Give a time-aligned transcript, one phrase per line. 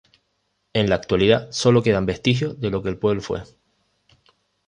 [0.73, 3.43] En la actualidad solo quedan vestigios de lo que el pueblo fue.